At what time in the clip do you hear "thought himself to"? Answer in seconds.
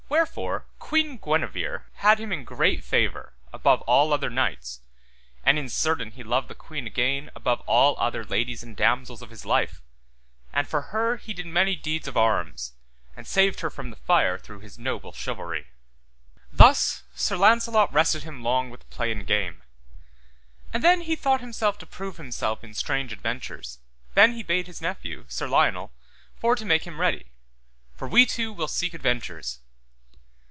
21.15-21.85